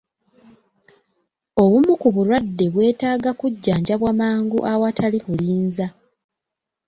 Obumu 1.61 1.93
ku 2.01 2.07
bulwadde 2.15 2.65
bwetaaga 2.73 3.31
kujjanjabwa 3.39 4.11
mangu 4.19 4.59
awatali 4.73 5.19
kulinza. 5.25 5.87